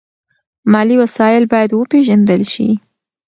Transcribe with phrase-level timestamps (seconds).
[0.71, 2.67] مالي وسایل باید وپیژندل شي.